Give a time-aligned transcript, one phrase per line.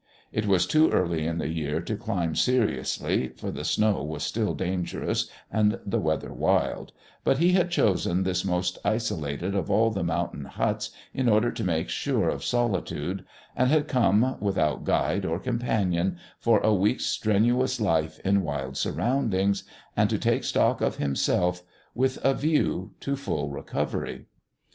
[0.31, 4.55] It was too early in the year to climb seriously, for the snow was still
[4.55, 6.91] dangerous and the weather wild,
[7.23, 11.63] but he had chosen this most isolated of all the mountain huts in order to
[11.63, 13.23] make sure of solitude,
[13.55, 19.65] and had come, without guide or companion, for a week's strenuous life in wild surroundings,
[19.95, 21.61] and to take stock of himself
[21.93, 24.25] with a view to full recovery.